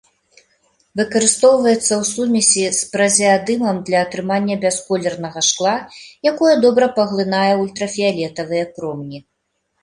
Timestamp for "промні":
8.81-9.19